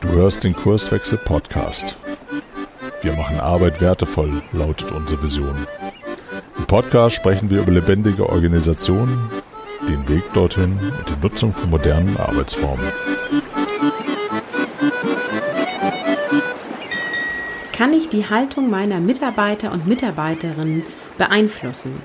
[0.00, 1.96] Du hörst den Kurswechsel Podcast.
[3.02, 5.66] Wir machen Arbeit wertevoll, lautet unsere Vision.
[6.58, 9.30] Im Podcast sprechen wir über lebendige Organisationen,
[9.88, 12.86] den Weg dorthin und die Nutzung von modernen Arbeitsformen.
[17.72, 20.84] Kann ich die Haltung meiner Mitarbeiter und Mitarbeiterinnen
[21.18, 22.00] beeinflussen?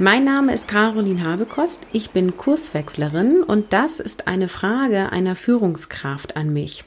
[0.00, 6.36] Mein Name ist Caroline Habekost, ich bin Kurswechslerin und das ist eine Frage einer Führungskraft
[6.36, 6.84] an mich.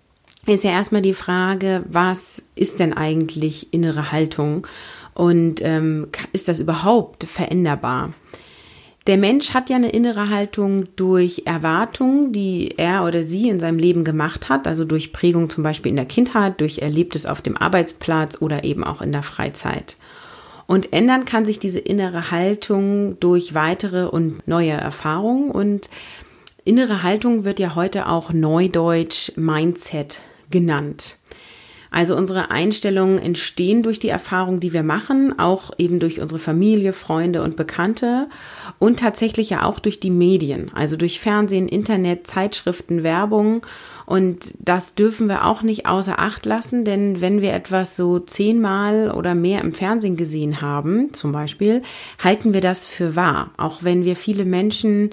[0.46, 4.66] ist ja erstmal die Frage, was ist denn eigentlich innere Haltung
[5.14, 8.10] und ähm, ist das überhaupt veränderbar?
[9.06, 13.78] Der Mensch hat ja eine innere Haltung durch Erwartungen, die er oder sie in seinem
[13.78, 17.56] Leben gemacht hat, also durch Prägung zum Beispiel in der Kindheit, durch Erlebtes auf dem
[17.56, 19.96] Arbeitsplatz oder eben auch in der Freizeit.
[20.66, 25.50] Und ändern kann sich diese innere Haltung durch weitere und neue Erfahrungen.
[25.50, 25.88] Und
[26.64, 30.20] innere Haltung wird ja heute auch neudeutsch Mindset
[30.52, 31.16] genannt.
[31.90, 36.94] Also unsere Einstellungen entstehen durch die Erfahrung, die wir machen, auch eben durch unsere Familie,
[36.94, 38.28] Freunde und Bekannte
[38.78, 43.60] und tatsächlich ja auch durch die Medien, also durch Fernsehen, Internet, Zeitschriften, Werbung
[44.06, 49.10] und das dürfen wir auch nicht außer Acht lassen, denn wenn wir etwas so zehnmal
[49.10, 51.82] oder mehr im Fernsehen gesehen haben, zum Beispiel,
[52.22, 53.50] halten wir das für wahr.
[53.56, 55.10] Auch wenn wir viele Menschen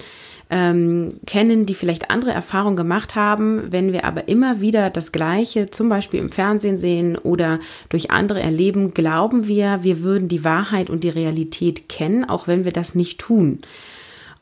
[0.50, 5.70] ähm, kennen, die vielleicht andere Erfahrungen gemacht haben, wenn wir aber immer wieder das Gleiche,
[5.70, 10.90] zum Beispiel im Fernsehen sehen oder durch andere erleben, glauben wir, wir würden die Wahrheit
[10.90, 13.60] und die Realität kennen, auch wenn wir das nicht tun.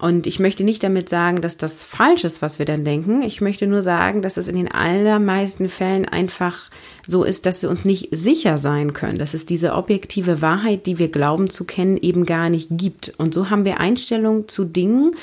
[0.00, 3.22] Und ich möchte nicht damit sagen, dass das falsch ist, was wir dann denken.
[3.22, 6.70] Ich möchte nur sagen, dass es in den allermeisten Fällen einfach
[7.04, 11.00] so ist, dass wir uns nicht sicher sein können, dass es diese objektive Wahrheit, die
[11.00, 13.12] wir glauben zu kennen, eben gar nicht gibt.
[13.18, 15.16] Und so haben wir Einstellungen zu Dingen,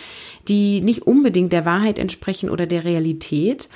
[0.50, 3.70] die nicht unbedingt der Wahrheit entsprechen oder der Realität.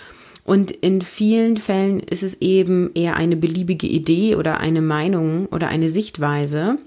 [0.44, 5.70] Und in vielen Fällen ist es eben eher eine beliebige Idee oder eine Meinung oder
[5.70, 6.78] eine Sichtweise.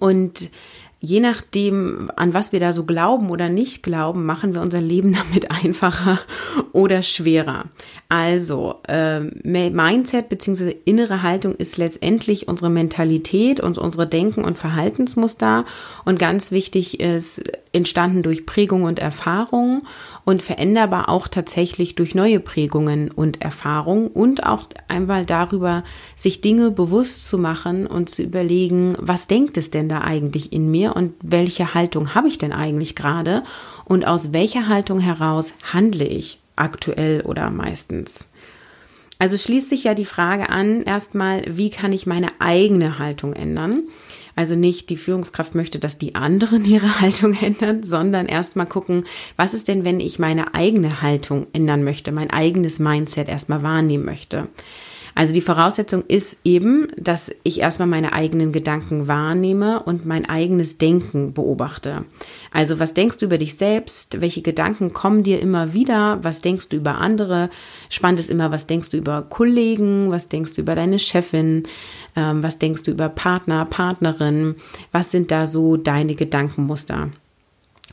[0.00, 0.50] Und
[1.02, 5.12] je nachdem, an was wir da so glauben oder nicht glauben, machen wir unser Leben
[5.30, 6.20] damit einfacher
[6.72, 7.66] oder schwerer.
[8.08, 10.74] Also, äh, Mindset bzw.
[10.84, 15.64] innere Haltung ist letztendlich unsere Mentalität und unsere Denken- und Verhaltensmuster.
[16.04, 19.82] Und ganz wichtig ist, entstanden durch Prägung und Erfahrung
[20.24, 25.82] und veränderbar auch tatsächlich durch neue Prägungen und Erfahrungen und auch einmal darüber,
[26.16, 30.70] sich Dinge bewusst zu machen und zu überlegen, was denkt es denn da eigentlich in
[30.70, 33.42] mir und welche Haltung habe ich denn eigentlich gerade
[33.84, 38.28] und aus welcher Haltung heraus handle ich aktuell oder meistens.
[39.18, 43.82] Also schließt sich ja die Frage an, erstmal, wie kann ich meine eigene Haltung ändern?
[44.34, 49.04] Also nicht die Führungskraft möchte, dass die anderen ihre Haltung ändern, sondern erstmal gucken,
[49.36, 54.04] was ist denn, wenn ich meine eigene Haltung ändern möchte, mein eigenes Mindset erstmal wahrnehmen
[54.04, 54.48] möchte.
[55.14, 60.78] Also die Voraussetzung ist eben, dass ich erstmal meine eigenen Gedanken wahrnehme und mein eigenes
[60.78, 62.04] Denken beobachte.
[62.50, 64.20] Also was denkst du über dich selbst?
[64.20, 66.18] Welche Gedanken kommen dir immer wieder?
[66.22, 67.50] Was denkst du über andere?
[67.90, 70.10] Spannend ist immer, was denkst du über Kollegen?
[70.10, 71.64] Was denkst du über deine Chefin?
[72.16, 74.56] Ähm, was denkst du über Partner, Partnerin?
[74.92, 77.10] Was sind da so deine Gedankenmuster?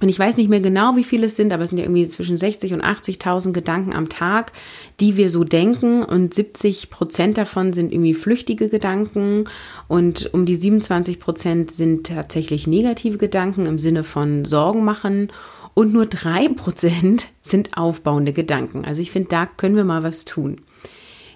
[0.01, 2.07] Und ich weiß nicht mehr genau, wie viele es sind, aber es sind ja irgendwie
[2.07, 4.53] zwischen 60 und 80.000 Gedanken am Tag,
[4.99, 6.03] die wir so denken.
[6.03, 9.45] Und 70 Prozent davon sind irgendwie flüchtige Gedanken.
[9.87, 15.31] Und um die 27 Prozent sind tatsächlich negative Gedanken im Sinne von Sorgen machen.
[15.73, 18.85] Und nur drei Prozent sind aufbauende Gedanken.
[18.85, 20.61] Also ich finde, da können wir mal was tun.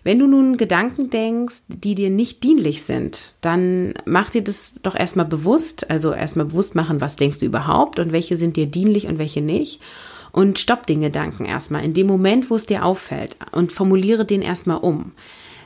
[0.03, 4.95] Wenn du nun Gedanken denkst, die dir nicht dienlich sind, dann mach dir das doch
[4.95, 9.07] erstmal bewusst, also erstmal bewusst machen, was denkst du überhaupt und welche sind dir dienlich
[9.07, 9.81] und welche nicht.
[10.31, 14.41] Und stopp den Gedanken erstmal in dem Moment, wo es dir auffällt und formuliere den
[14.41, 15.11] erstmal um.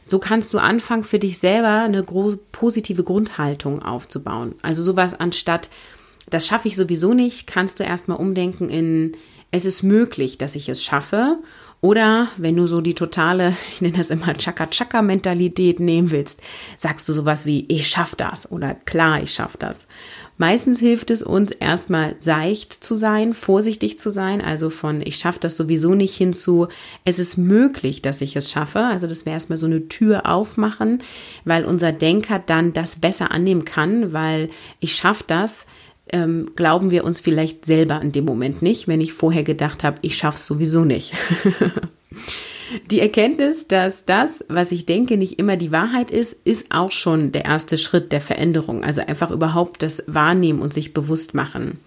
[0.05, 4.55] So kannst du anfangen, für dich selber eine positive Grundhaltung aufzubauen.
[4.61, 5.69] Also sowas anstatt
[6.29, 9.13] das schaffe ich sowieso nicht, kannst du erstmal umdenken in,
[9.51, 11.37] es ist möglich, dass ich es schaffe.
[11.79, 16.41] Oder wenn du so die totale, ich nenne das immer Chaka-Chaka-Mentalität nehmen willst,
[16.75, 19.87] sagst du sowas wie, ich schaff das oder klar, ich schaff das.
[20.39, 25.39] Meistens hilft es uns erstmal seicht zu sein, vorsichtig zu sein, also von ich schaffe
[25.39, 26.67] das sowieso nicht hinzu,
[27.05, 28.79] es ist möglich, dass ich es schaffe.
[28.79, 31.03] Also das wäre erstmal so eine Tür aufmachen,
[31.43, 34.49] weil unser Denker dann das besser annehmen kann, weil
[34.79, 35.65] ich schaffe das,
[36.11, 39.97] ähm, glauben wir uns vielleicht selber in dem Moment nicht, wenn ich vorher gedacht habe,
[40.01, 41.13] ich schaffe es sowieso nicht.
[42.91, 47.31] Die Erkenntnis, dass das, was ich denke, nicht immer die Wahrheit ist, ist auch schon
[47.31, 48.83] der erste Schritt der Veränderung.
[48.83, 51.79] Also einfach überhaupt das Wahrnehmen und sich bewusst machen.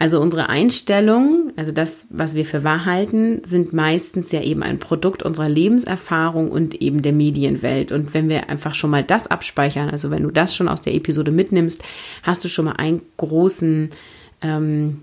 [0.00, 4.78] Also unsere Einstellungen, also das, was wir für wahr halten, sind meistens ja eben ein
[4.78, 7.92] Produkt unserer Lebenserfahrung und eben der Medienwelt.
[7.92, 10.94] Und wenn wir einfach schon mal das abspeichern, also wenn du das schon aus der
[10.94, 11.82] Episode mitnimmst,
[12.22, 13.90] hast du schon mal einen großen
[14.40, 15.02] ähm,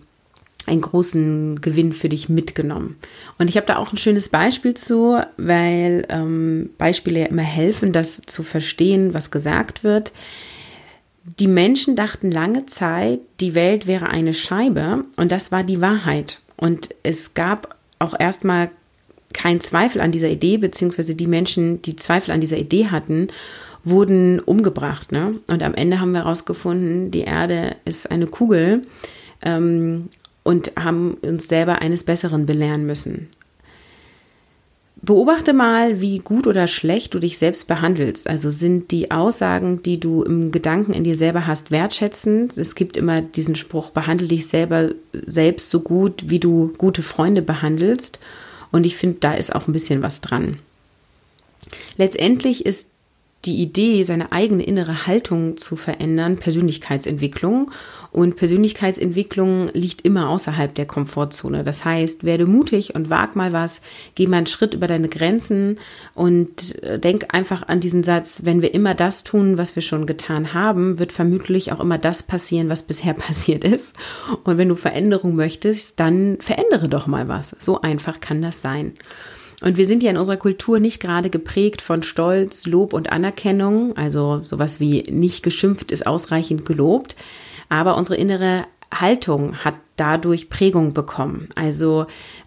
[0.65, 2.97] einen großen Gewinn für dich mitgenommen.
[3.37, 7.93] Und ich habe da auch ein schönes Beispiel zu, weil ähm, Beispiele ja immer helfen,
[7.93, 10.11] das zu verstehen, was gesagt wird.
[11.39, 16.39] Die Menschen dachten lange Zeit, die Welt wäre eine Scheibe und das war die Wahrheit.
[16.55, 18.69] Und es gab auch erstmal
[19.33, 23.27] keinen Zweifel an dieser Idee, beziehungsweise die Menschen, die Zweifel an dieser Idee hatten,
[23.83, 25.11] wurden umgebracht.
[25.11, 25.35] Ne?
[25.47, 28.83] Und am Ende haben wir herausgefunden, die Erde ist eine Kugel.
[29.43, 30.09] Ähm,
[30.47, 33.27] und haben uns selber eines Besseren belehren müssen.
[35.01, 38.27] Beobachte mal, wie gut oder schlecht du dich selbst behandelst.
[38.27, 42.57] Also sind die Aussagen, die du im Gedanken in dir selber hast, wertschätzend.
[42.57, 47.41] Es gibt immer diesen Spruch, behandle dich selber selbst so gut, wie du gute Freunde
[47.41, 48.19] behandelst.
[48.71, 50.57] Und ich finde, da ist auch ein bisschen was dran.
[51.97, 52.87] Letztendlich ist
[53.45, 57.71] die Idee, seine eigene innere Haltung zu verändern, Persönlichkeitsentwicklung.
[58.11, 61.63] Und Persönlichkeitsentwicklung liegt immer außerhalb der Komfortzone.
[61.63, 63.81] Das heißt, werde mutig und wag mal was,
[64.15, 65.77] geh mal einen Schritt über deine Grenzen
[66.15, 70.07] und äh, denk einfach an diesen Satz, wenn wir immer das tun, was wir schon
[70.07, 73.95] getan haben, wird vermutlich auch immer das passieren, was bisher passiert ist.
[74.43, 77.55] Und wenn du Veränderung möchtest, dann verändere doch mal was.
[77.59, 78.93] So einfach kann das sein.
[79.61, 83.97] Und wir sind ja in unserer Kultur nicht gerade geprägt von Stolz, Lob und Anerkennung,
[83.97, 87.15] also sowas wie nicht geschimpft ist ausreichend gelobt,
[87.67, 91.49] aber unsere innere Haltung hat dadurch Prägung bekommen.
[91.55, 92.05] Also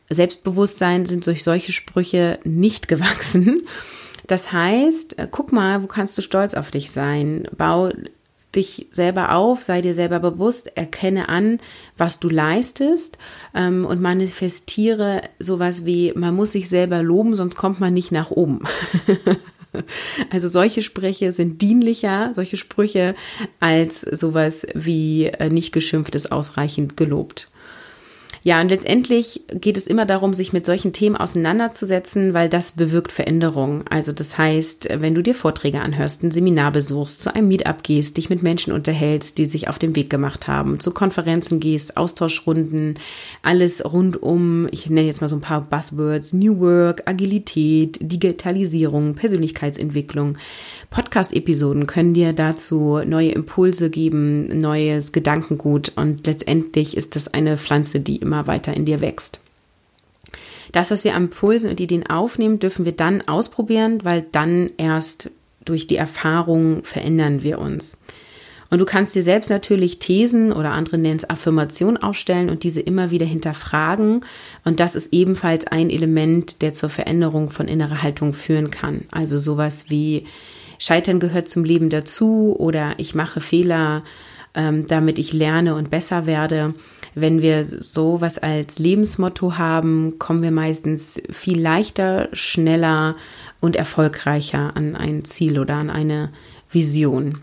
[0.09, 3.63] Selbstbewusstsein sind durch solche Sprüche nicht gewachsen.
[4.27, 7.49] Das heißt, guck mal, wo kannst du stolz auf dich sein?
[7.57, 7.91] Bau
[8.55, 11.59] dich selber auf, sei dir selber bewusst, erkenne an,
[11.97, 13.19] was du leistest
[13.55, 18.31] ähm, und manifestiere sowas wie, man muss sich selber loben, sonst kommt man nicht nach
[18.31, 18.65] oben.
[20.31, 23.15] also solche Sprüche sind dienlicher, solche Sprüche,
[23.61, 27.50] als sowas wie äh, nicht geschimpft ist ausreichend gelobt.
[28.43, 33.13] Ja, und letztendlich geht es immer darum, sich mit solchen Themen auseinanderzusetzen, weil das bewirkt
[33.13, 33.85] Veränderung.
[33.91, 38.17] Also das heißt, wenn du dir Vorträge anhörst, ein Seminar besuchst, zu einem Meetup gehst,
[38.17, 42.99] dich mit Menschen unterhältst, die sich auf den Weg gemacht haben, zu Konferenzen gehst, Austauschrunden,
[43.43, 49.17] alles rund um, ich nenne jetzt mal so ein paar Buzzwords, New Work, Agilität, Digitalisierung,
[49.17, 50.39] Persönlichkeitsentwicklung.
[50.91, 58.01] Podcast-Episoden können dir dazu neue Impulse geben, neues Gedankengut und letztendlich ist das eine Pflanze,
[58.01, 59.41] die immer weiter in dir wächst.
[60.73, 65.31] Das, was wir an Impulsen und Ideen aufnehmen, dürfen wir dann ausprobieren, weil dann erst
[65.65, 67.97] durch die Erfahrung verändern wir uns.
[68.71, 72.81] Und du kannst dir selbst natürlich Thesen oder andere nennen es Affirmationen aufstellen und diese
[72.81, 74.25] immer wieder hinterfragen.
[74.65, 79.03] Und das ist ebenfalls ein Element, der zur Veränderung von innerer Haltung führen kann.
[79.11, 80.25] Also sowas wie
[80.81, 84.03] Scheitern gehört zum Leben dazu oder ich mache Fehler,
[84.55, 86.75] ähm, damit ich lerne und besser werde.
[87.15, 93.15] Wenn wir sowas als Lebensmotto haben, kommen wir meistens viel leichter, schneller
[93.61, 96.31] und erfolgreicher an ein Ziel oder an eine
[96.73, 97.41] Vision.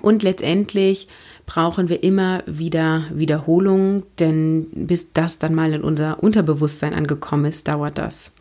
[0.00, 1.08] Und letztendlich
[1.46, 7.66] brauchen wir immer wieder Wiederholung, denn bis das dann mal in unser Unterbewusstsein angekommen ist,
[7.66, 8.32] dauert das.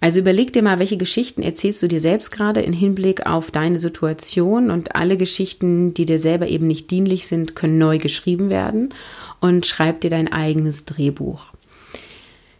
[0.00, 3.78] Also überleg dir mal, welche Geschichten erzählst du dir selbst gerade in Hinblick auf deine
[3.78, 8.92] Situation und alle Geschichten, die dir selber eben nicht dienlich sind, können neu geschrieben werden
[9.40, 11.53] und schreib dir dein eigenes Drehbuch.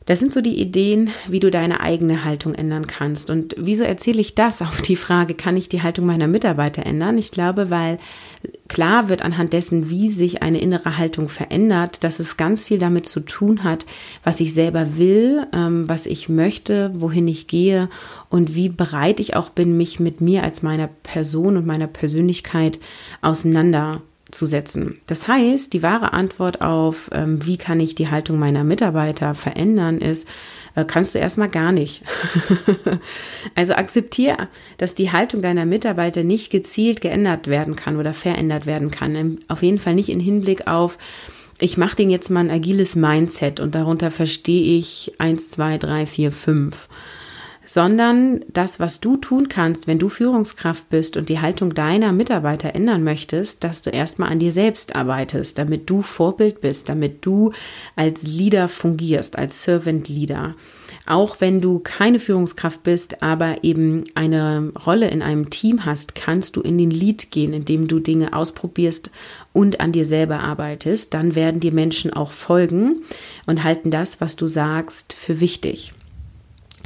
[0.06, 3.30] Das sind so die Ideen, wie du deine eigene Haltung ändern kannst.
[3.30, 7.16] Und wieso erzähle ich das auf die Frage, kann ich die Haltung meiner Mitarbeiter ändern?
[7.16, 7.98] Ich glaube, weil
[8.68, 13.06] klar wird anhand dessen, wie sich eine innere Haltung verändert, dass es ganz viel damit
[13.06, 13.86] zu tun hat,
[14.22, 17.88] was ich selber will, ähm, was ich möchte, wohin ich gehe
[18.28, 22.78] und wie bereit ich auch bin, mich mit mir als meiner Person und meiner Persönlichkeit
[23.22, 24.02] auseinander
[24.34, 24.98] zu setzen.
[25.06, 29.98] Das heißt, die wahre Antwort auf, ähm, wie kann ich die Haltung meiner Mitarbeiter verändern,
[29.98, 30.28] ist,
[30.74, 32.02] äh, kannst du erstmal gar nicht.
[33.54, 34.48] also akzeptiere,
[34.78, 39.38] dass die Haltung deiner Mitarbeiter nicht gezielt geändert werden kann oder verändert werden kann.
[39.48, 40.98] Auf jeden Fall nicht in Hinblick auf,
[41.60, 46.04] ich mache den jetzt mal ein agiles Mindset und darunter verstehe ich eins, zwei, drei,
[46.04, 46.88] vier, fünf
[47.64, 52.74] sondern das, was du tun kannst, wenn du Führungskraft bist und die Haltung deiner Mitarbeiter
[52.74, 57.52] ändern möchtest, dass du erstmal an dir selbst arbeitest, damit du Vorbild bist, damit du
[57.96, 60.54] als Leader fungierst, als Servant Leader.
[61.06, 66.56] Auch wenn du keine Führungskraft bist, aber eben eine Rolle in einem Team hast, kannst
[66.56, 69.10] du in den Lead gehen, indem du Dinge ausprobierst
[69.52, 71.12] und an dir selber arbeitest.
[71.12, 73.02] Dann werden dir Menschen auch folgen
[73.46, 75.92] und halten das, was du sagst, für wichtig.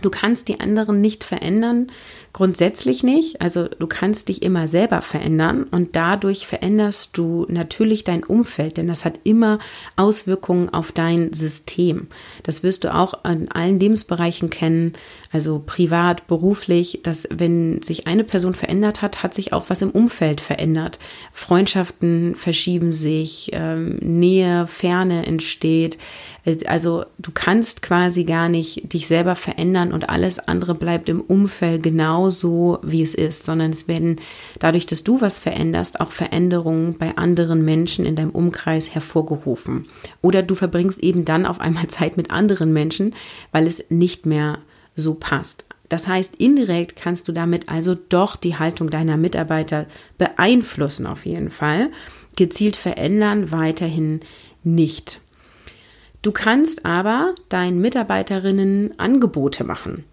[0.03, 1.91] Du kannst die anderen nicht verändern,
[2.39, 3.41] grundsätzlich nicht.
[3.41, 8.87] Also du kannst dich immer selber verändern und dadurch veränderst du natürlich dein Umfeld, denn
[8.87, 9.59] das hat immer
[9.97, 12.07] Auswirkungen auf dein System.
[12.45, 14.93] Das wirst du auch in allen Lebensbereichen kennen,
[15.33, 19.91] also privat, beruflich, dass wenn sich eine Person verändert hat, hat sich auch was im
[19.91, 21.01] Umfeld verändert.
[21.33, 25.99] Freundschaften verschieben sich, ähm, Nähe, Ferne entsteht.
[26.67, 31.83] Also du kannst quasi gar nicht dich selber verändern und alles andere bleibt im Umfeld
[32.29, 34.21] genau so, wie es ist, sondern es werden
[34.59, 39.87] dadurch, dass du was veränderst, auch Veränderungen bei anderen Menschen in deinem Umkreis hervorgerufen.
[40.23, 43.15] Oder du verbringst eben dann auf einmal Zeit mit anderen Menschen,
[43.53, 44.59] weil es nicht mehr
[44.95, 45.65] so passt.
[45.89, 49.87] Das heißt, indirekt kannst du damit also doch die Haltung deiner Mitarbeiter
[50.19, 51.91] beeinflussen, auf jeden Fall.
[52.37, 54.21] Gezielt verändern weiterhin
[54.63, 55.21] nicht.
[56.21, 60.05] Du kannst aber deinen Mitarbeiterinnen Angebote machen.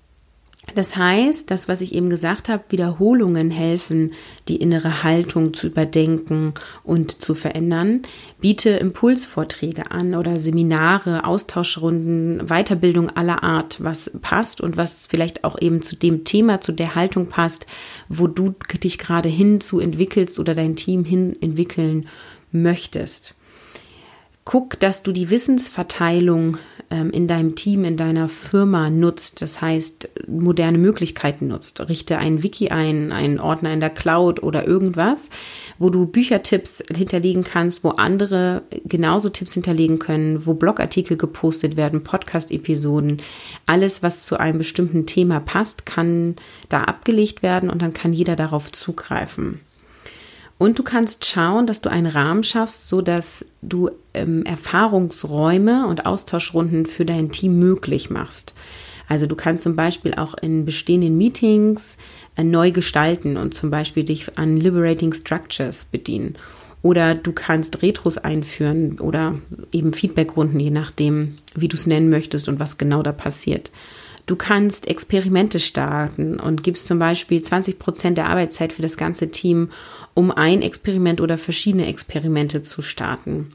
[0.73, 4.13] Das heißt, das, was ich eben gesagt habe, Wiederholungen helfen,
[4.47, 6.53] die innere Haltung zu überdenken
[6.83, 8.01] und zu verändern.
[8.41, 15.59] Biete Impulsvorträge an oder Seminare, Austauschrunden, Weiterbildung aller Art, was passt und was vielleicht auch
[15.61, 17.67] eben zu dem Thema, zu der Haltung passt,
[18.09, 22.07] wo du dich gerade hinzu entwickelst oder dein Team hin entwickeln
[22.51, 23.35] möchtest.
[24.45, 26.57] Guck, dass du die Wissensverteilung
[27.01, 29.41] in deinem Team, in deiner Firma nutzt.
[29.41, 31.79] Das heißt, moderne Möglichkeiten nutzt.
[31.87, 35.29] Richte einen Wiki ein, einen Ordner in der Cloud oder irgendwas,
[35.77, 42.03] wo du Büchertipps hinterlegen kannst, wo andere genauso Tipps hinterlegen können, wo Blogartikel gepostet werden,
[42.03, 43.21] Podcast-Episoden.
[43.65, 46.35] Alles, was zu einem bestimmten Thema passt, kann
[46.69, 49.59] da abgelegt werden und dann kann jeder darauf zugreifen.
[50.57, 56.05] Und du kannst schauen, dass du einen Rahmen schaffst, so dass du ähm, Erfahrungsräume und
[56.05, 58.53] Austauschrunden für dein Team möglich machst.
[59.07, 61.97] Also du kannst zum Beispiel auch in bestehenden Meetings
[62.35, 66.35] äh, neu gestalten und zum Beispiel dich an Liberating Structures bedienen.
[66.81, 69.39] Oder du kannst Retros einführen oder
[69.71, 73.71] eben Feedbackrunden, je nachdem, wie du es nennen möchtest und was genau da passiert.
[74.27, 79.29] Du kannst Experimente starten und gibst zum Beispiel 20 Prozent der Arbeitszeit für das ganze
[79.29, 79.69] Team,
[80.15, 83.53] um ein Experiment oder verschiedene Experimente zu starten.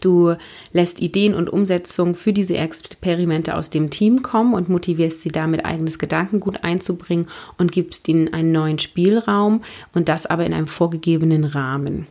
[0.00, 0.34] Du
[0.72, 5.64] lässt Ideen und Umsetzung für diese Experimente aus dem Team kommen und motivierst sie damit,
[5.64, 9.62] eigenes Gedankengut einzubringen und gibst ihnen einen neuen Spielraum
[9.94, 12.08] und das aber in einem vorgegebenen Rahmen.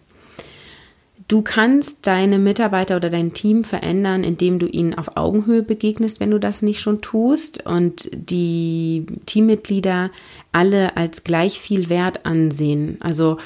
[1.27, 6.29] Du kannst deine Mitarbeiter oder dein Team verändern, indem du ihnen auf Augenhöhe begegnest, wenn
[6.29, 10.11] du das nicht schon tust und die Teammitglieder
[10.51, 12.99] alle als gleich viel Wert ansehen.
[12.99, 13.37] Also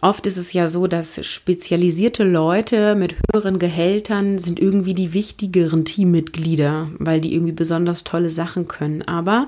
[0.00, 5.84] oft ist es ja so, dass spezialisierte Leute mit höheren Gehältern sind irgendwie die wichtigeren
[5.84, 9.02] Teammitglieder, weil die irgendwie besonders tolle Sachen können.
[9.02, 9.46] Aber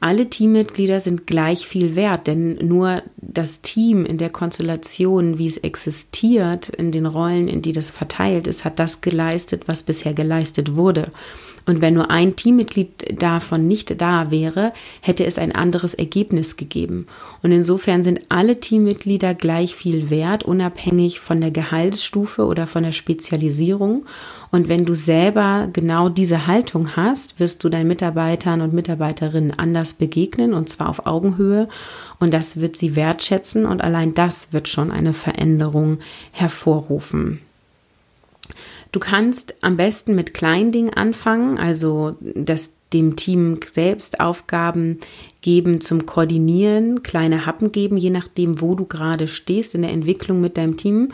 [0.00, 5.58] alle Teammitglieder sind gleich viel wert, denn nur das Team in der Konstellation, wie es
[5.58, 10.74] existiert, in den Rollen, in die das verteilt ist, hat das geleistet, was bisher geleistet
[10.74, 11.12] wurde.
[11.70, 14.72] Und wenn nur ein Teammitglied davon nicht da wäre,
[15.02, 17.06] hätte es ein anderes Ergebnis gegeben.
[17.44, 22.90] Und insofern sind alle Teammitglieder gleich viel wert, unabhängig von der Gehaltsstufe oder von der
[22.90, 24.04] Spezialisierung.
[24.50, 29.92] Und wenn du selber genau diese Haltung hast, wirst du deinen Mitarbeitern und Mitarbeiterinnen anders
[29.94, 31.68] begegnen und zwar auf Augenhöhe.
[32.18, 36.00] Und das wird sie wertschätzen und allein das wird schon eine Veränderung
[36.32, 37.38] hervorrufen.
[38.92, 44.98] Du kannst am besten mit kleinen Dingen anfangen, also das dem Team selbst Aufgaben
[45.42, 50.40] geben zum Koordinieren, kleine Happen geben, je nachdem, wo du gerade stehst in der Entwicklung
[50.40, 51.12] mit deinem Team.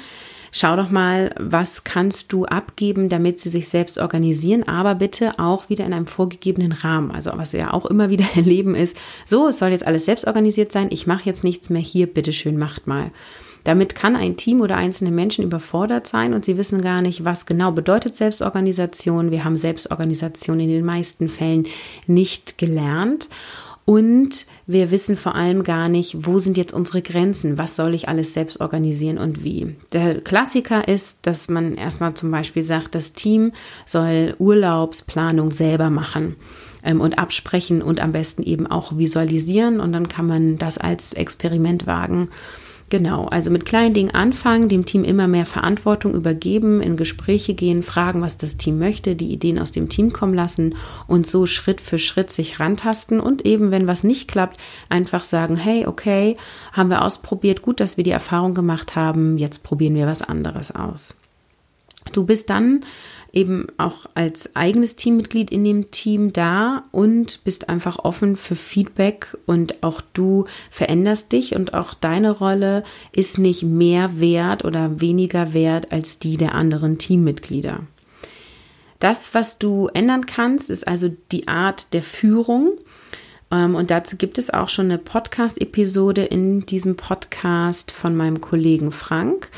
[0.53, 5.69] Schau doch mal, was kannst du abgeben, damit sie sich selbst organisieren, aber bitte auch
[5.69, 7.11] wieder in einem vorgegebenen Rahmen.
[7.11, 10.27] Also was wir ja auch immer wieder erleben ist, so, es soll jetzt alles selbst
[10.27, 13.11] organisiert sein, ich mache jetzt nichts mehr hier, bitteschön, macht mal.
[13.67, 17.47] Damit kann ein Team oder einzelne Menschen überfordert sein und sie wissen gar nicht, was
[17.47, 19.33] genau bedeutet Selbstorganisation.
[19.33, 21.67] Wir haben Selbstorganisation in den meisten Fällen
[22.07, 23.29] nicht gelernt.
[23.85, 28.09] Und wir wissen vor allem gar nicht, wo sind jetzt unsere Grenzen, was soll ich
[28.09, 29.75] alles selbst organisieren und wie.
[29.93, 33.51] Der Klassiker ist, dass man erstmal zum Beispiel sagt, das Team
[33.85, 36.37] soll Urlaubsplanung selber machen
[36.85, 41.13] ähm, und absprechen und am besten eben auch visualisieren und dann kann man das als
[41.13, 42.29] Experiment wagen.
[42.89, 47.83] Genau, also mit kleinen Dingen anfangen, dem Team immer mehr Verantwortung übergeben, in Gespräche gehen,
[47.83, 50.77] fragen, was das Team möchte, die Ideen aus dem Team kommen lassen
[51.09, 55.57] und so Schritt für Schritt sich rantasten und eben, wenn was nicht klappt, einfach sagen,
[55.57, 56.37] hey, okay,
[56.73, 60.71] haben wir ausprobiert, gut, dass wir die Erfahrung gemacht haben, jetzt probieren wir was anderes
[60.71, 61.17] aus.
[62.13, 62.85] Du bist dann
[63.37, 69.37] eben auch als eigenes Teammitglied in dem Team da und bist einfach offen für Feedback
[69.45, 75.53] und auch du veränderst dich und auch deine Rolle ist nicht mehr wert oder weniger
[75.53, 77.81] wert als die der anderen Teammitglieder.
[79.01, 82.79] Das, was du ändern kannst, ist also die Art der Führung.
[83.51, 88.93] Ähm, und dazu gibt es auch schon eine Podcast-Episode in diesem Podcast von meinem Kollegen
[88.93, 89.51] Frank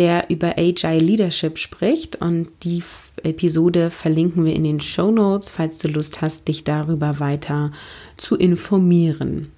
[0.00, 2.16] der über Agile Leadership spricht.
[2.16, 2.82] Und die
[3.22, 7.70] Episode verlinken wir in den Show Notes, falls du Lust hast, dich darüber weiter
[8.16, 9.52] zu informieren.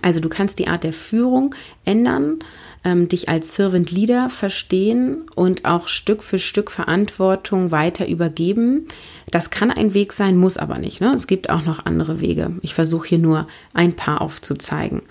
[0.00, 2.38] Also du kannst die Art der Führung ändern,
[2.84, 8.88] ähm, dich als Servant Leader verstehen und auch Stück für Stück Verantwortung weiter übergeben.
[9.30, 11.02] Das kann ein Weg sein, muss aber nicht.
[11.02, 11.12] Ne?
[11.14, 12.52] Es gibt auch noch andere Wege.
[12.62, 15.02] Ich versuche hier nur ein paar aufzuzeigen.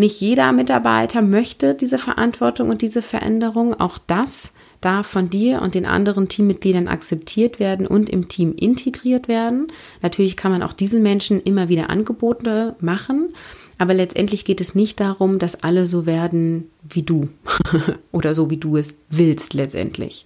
[0.00, 3.78] Nicht jeder Mitarbeiter möchte diese Verantwortung und diese Veränderung.
[3.78, 9.28] Auch das darf von dir und den anderen Teammitgliedern akzeptiert werden und im Team integriert
[9.28, 9.66] werden.
[10.00, 13.34] Natürlich kann man auch diesen Menschen immer wieder Angebote machen,
[13.76, 17.28] aber letztendlich geht es nicht darum, dass alle so werden wie du
[18.10, 20.24] oder so wie du es willst letztendlich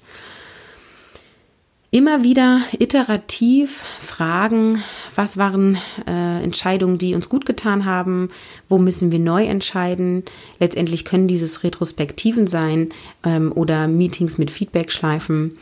[1.95, 4.83] immer wieder iterativ fragen,
[5.17, 8.31] was waren äh, Entscheidungen, die uns gut getan haben,
[8.69, 10.25] wo müssen wir neu entscheiden.
[10.61, 12.91] Letztendlich können dieses Retrospektiven sein
[13.25, 15.57] ähm, oder Meetings mit Feedback-Schleifen.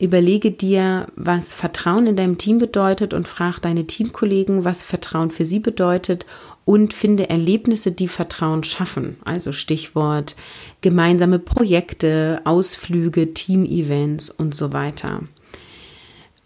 [0.00, 5.44] Überlege dir, was Vertrauen in deinem Team bedeutet und frag deine Teamkollegen, was Vertrauen für
[5.44, 6.24] sie bedeutet
[6.64, 9.16] und finde Erlebnisse, die Vertrauen schaffen.
[9.24, 10.36] Also Stichwort
[10.82, 15.22] gemeinsame Projekte, Ausflüge, Team-Events und so weiter.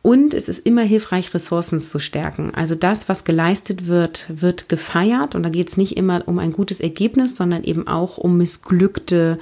[0.03, 2.53] Und es ist immer hilfreich, Ressourcen zu stärken.
[2.53, 5.37] Also das, was geleistet wird, wird gefeiert.
[5.37, 9.39] Und da geht es nicht immer um ein gutes Ergebnis, sondern eben auch um missglückte,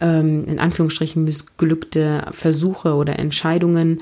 [0.00, 3.98] ähm, in Anführungsstrichen missglückte Versuche oder Entscheidungen,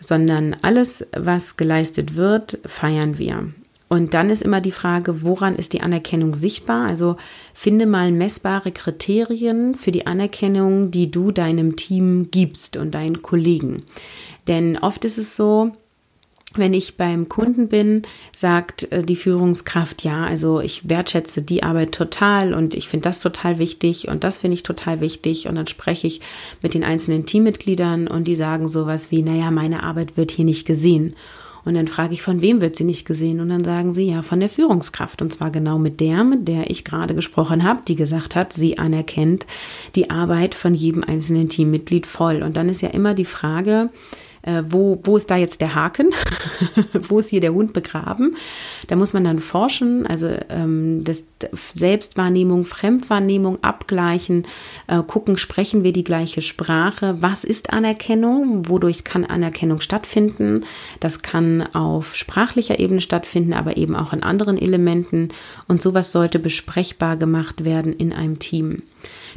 [0.00, 3.48] sondern alles, was geleistet wird, feiern wir.
[3.88, 6.88] Und dann ist immer die Frage, woran ist die Anerkennung sichtbar?
[6.88, 7.16] Also
[7.54, 13.82] finde mal messbare Kriterien für die Anerkennung, die du deinem Team gibst und deinen Kollegen.
[14.48, 15.72] Denn oft ist es so,
[16.54, 18.02] wenn ich beim Kunden bin,
[18.34, 23.20] sagt äh, die Führungskraft, ja, also ich wertschätze die Arbeit total und ich finde das
[23.20, 25.48] total wichtig und das finde ich total wichtig.
[25.48, 26.20] Und dann spreche ich
[26.62, 30.66] mit den einzelnen Teammitgliedern und die sagen sowas wie, naja, meine Arbeit wird hier nicht
[30.66, 31.14] gesehen.
[31.64, 33.40] Und dann frage ich, von wem wird sie nicht gesehen?
[33.40, 35.20] Und dann sagen sie, ja, von der Führungskraft.
[35.20, 38.78] Und zwar genau mit der, mit der ich gerade gesprochen habe, die gesagt hat, sie
[38.78, 39.48] anerkennt
[39.96, 42.44] die Arbeit von jedem einzelnen Teammitglied voll.
[42.44, 43.90] Und dann ist ja immer die Frage,
[44.46, 46.10] äh, wo, wo ist da jetzt der Haken?
[46.92, 48.36] wo ist hier der Hund begraben?
[48.86, 51.24] Da muss man dann forschen, also ähm, das
[51.74, 54.46] Selbstwahrnehmung, Fremdwahrnehmung abgleichen,
[54.86, 57.16] äh, gucken, sprechen wir die gleiche Sprache?
[57.20, 58.68] Was ist Anerkennung?
[58.68, 60.64] Wodurch kann Anerkennung stattfinden?
[61.00, 65.30] Das kann auf sprachlicher Ebene stattfinden, aber eben auch in anderen Elementen.
[65.66, 68.82] Und sowas sollte besprechbar gemacht werden in einem Team.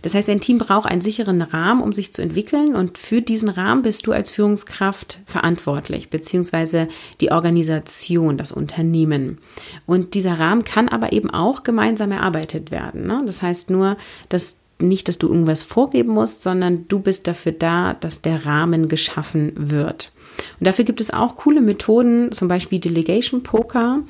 [0.02, 3.50] Das heißt, ein Team braucht einen sicheren Rahmen, um sich zu entwickeln und für diesen
[3.50, 6.88] Rahmen bist du als Führungskraft verantwortlich, beziehungsweise
[7.22, 9.40] die Organisation, das Unternehmen.
[9.86, 13.08] Und dieser Rahmen kann aber eben auch gemeinsam erarbeitet werden.
[13.08, 13.22] Ne?
[13.26, 13.98] Das heißt nur,
[14.30, 18.88] dass nicht, dass du irgendwas vorgeben musst, sondern du bist dafür da, dass der Rahmen
[18.88, 20.12] geschaffen wird.
[20.60, 24.04] Und dafür gibt es auch coole Methoden, zum Beispiel Delegation Poker.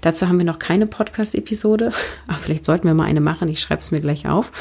[0.00, 1.92] Dazu haben wir noch keine Podcast-Episode,
[2.26, 3.48] aber vielleicht sollten wir mal eine machen.
[3.48, 4.52] Ich schreibe es mir gleich auf.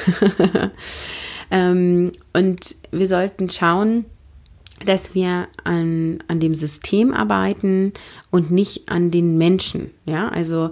[1.51, 4.05] ähm, und wir sollten schauen,
[4.85, 7.93] dass wir an, an dem System arbeiten
[8.29, 9.91] und nicht an den Menschen.
[10.05, 10.71] Ja, also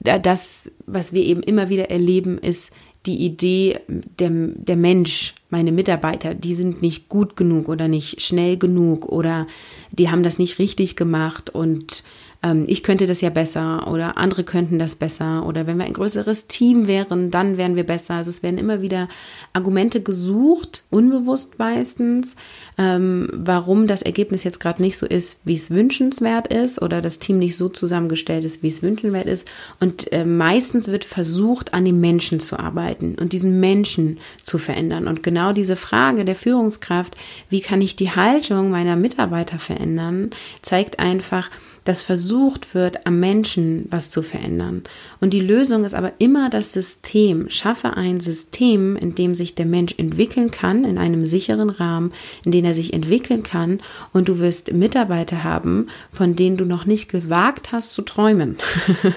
[0.00, 2.72] das, was wir eben immer wieder erleben, ist
[3.06, 8.56] die Idee, der, der Mensch meine Mitarbeiter, die sind nicht gut genug oder nicht schnell
[8.56, 9.46] genug oder
[9.92, 12.02] die haben das nicht richtig gemacht und
[12.44, 15.94] ähm, ich könnte das ja besser oder andere könnten das besser oder wenn wir ein
[15.94, 18.14] größeres Team wären, dann wären wir besser.
[18.14, 19.08] Also es werden immer wieder
[19.52, 22.36] Argumente gesucht, unbewusst meistens,
[22.76, 27.18] ähm, warum das Ergebnis jetzt gerade nicht so ist, wie es wünschenswert ist oder das
[27.18, 29.50] Team nicht so zusammengestellt ist, wie es wünschenswert ist.
[29.80, 35.08] Und äh, meistens wird versucht, an dem Menschen zu arbeiten und diesen Menschen zu verändern.
[35.08, 37.16] Und genau diese Frage der Führungskraft,
[37.50, 40.30] wie kann ich die Haltung meiner Mitarbeiter verändern,
[40.62, 41.50] zeigt einfach,
[41.84, 44.84] dass versucht wird, am Menschen was zu verändern.
[45.20, 47.50] Und die Lösung ist aber immer das System.
[47.50, 52.14] Schaffe ein System, in dem sich der Mensch entwickeln kann, in einem sicheren Rahmen,
[52.46, 53.80] in dem er sich entwickeln kann.
[54.14, 58.56] Und du wirst Mitarbeiter haben, von denen du noch nicht gewagt hast zu träumen.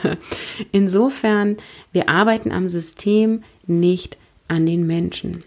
[0.73, 1.55] Insofern,
[1.93, 4.17] wir arbeiten am System, nicht
[4.49, 5.45] an den Menschen.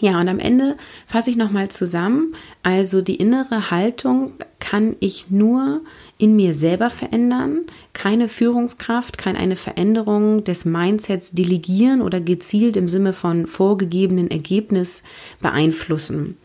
[0.00, 2.32] Ja, und am Ende fasse ich nochmal zusammen.
[2.62, 5.80] Also die innere Haltung kann ich nur
[6.18, 7.62] in mir selber verändern.
[7.94, 15.02] Keine Führungskraft kann eine Veränderung des Mindsets delegieren oder gezielt im Sinne von vorgegebenen Ergebnis
[15.40, 16.36] beeinflussen.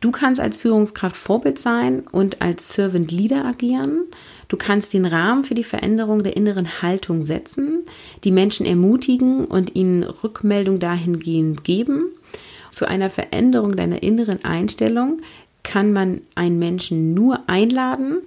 [0.00, 4.02] Du kannst als Führungskraft Vorbild sein und als Servant Leader agieren.
[4.48, 7.84] Du kannst den Rahmen für die Veränderung der inneren Haltung setzen,
[8.22, 12.10] die Menschen ermutigen und ihnen Rückmeldung dahingehend geben
[12.76, 15.22] zu einer Veränderung deiner inneren Einstellung
[15.62, 18.18] kann man einen Menschen nur einladen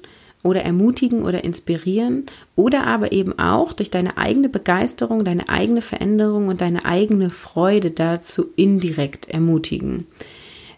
[0.41, 6.47] oder ermutigen oder inspirieren oder aber eben auch durch deine eigene Begeisterung, deine eigene Veränderung
[6.47, 10.07] und deine eigene Freude dazu indirekt ermutigen.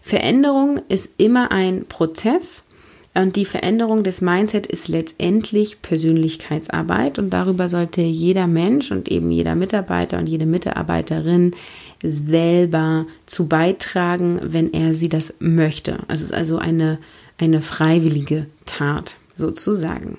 [0.01, 2.67] Veränderung ist immer ein Prozess
[3.13, 9.31] und die Veränderung des Mindset ist letztendlich Persönlichkeitsarbeit und darüber sollte jeder Mensch und eben
[9.31, 11.53] jeder Mitarbeiter und jede Mitarbeiterin
[12.01, 15.99] selber zu beitragen, wenn er sie das möchte.
[16.07, 16.99] Es ist also eine,
[17.37, 20.17] eine freiwillige Tat sozusagen.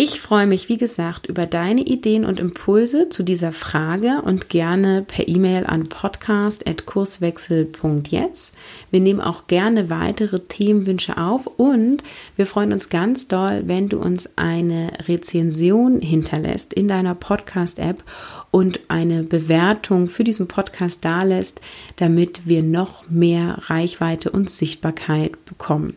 [0.00, 5.02] Ich freue mich, wie gesagt, über deine Ideen und Impulse zu dieser Frage und gerne
[5.02, 8.54] per E-Mail an podcast.kurswechsel.jetzt.
[8.92, 12.04] Wir nehmen auch gerne weitere Themenwünsche auf und
[12.36, 18.04] wir freuen uns ganz doll, wenn du uns eine Rezension hinterlässt in deiner Podcast-App
[18.52, 21.60] und eine Bewertung für diesen Podcast dalässt,
[21.96, 25.96] damit wir noch mehr Reichweite und Sichtbarkeit bekommen.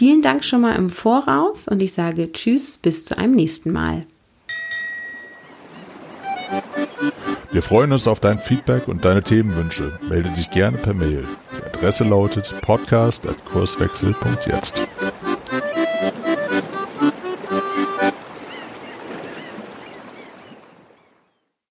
[0.00, 4.06] Vielen Dank schon mal im Voraus und ich sage Tschüss, bis zu einem nächsten Mal.
[7.50, 9.98] Wir freuen uns auf dein Feedback und deine Themenwünsche.
[10.08, 11.28] Melde dich gerne per Mail.
[11.52, 14.88] Die Adresse lautet podcast.kurswechsel.jetzt.